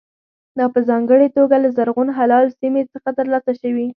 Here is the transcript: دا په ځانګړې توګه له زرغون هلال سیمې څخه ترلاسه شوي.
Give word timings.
دا 0.57 0.65
په 0.73 0.79
ځانګړې 0.89 1.27
توګه 1.37 1.55
له 1.63 1.69
زرغون 1.77 2.09
هلال 2.19 2.45
سیمې 2.59 2.83
څخه 2.93 3.09
ترلاسه 3.19 3.51
شوي. 3.61 3.87